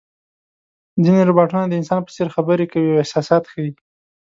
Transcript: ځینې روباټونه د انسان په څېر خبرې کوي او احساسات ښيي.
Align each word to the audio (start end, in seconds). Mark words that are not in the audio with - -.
ځینې 1.03 1.21
روباټونه 1.29 1.65
د 1.67 1.73
انسان 1.79 1.99
په 2.03 2.11
څېر 2.15 2.27
خبرې 2.35 2.65
کوي 2.71 2.89
او 2.91 2.99
احساسات 3.03 3.43
ښيي. 3.51 3.71